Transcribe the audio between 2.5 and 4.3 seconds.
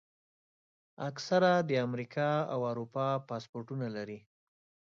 او اروپا پاسپورټونه لري.